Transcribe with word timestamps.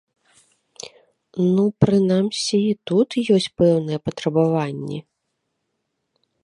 Ну, 1.55 1.63
прынамсі 1.85 2.57
і 2.71 2.73
тут 2.91 3.09
ёсць 3.37 3.49
пэўныя 3.63 3.99
патрабаванні. 4.09 4.99